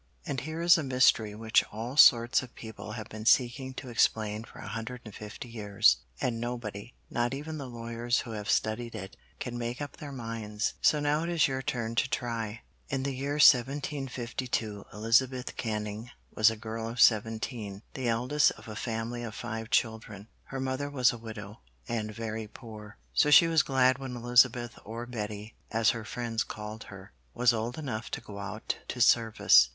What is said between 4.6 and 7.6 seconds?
hundred and fifty years, and nobody, not even